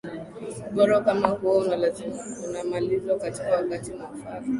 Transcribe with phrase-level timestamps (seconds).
[0.73, 1.65] goro kama huo
[2.47, 4.43] unamalizwa kwa wakati mwafaka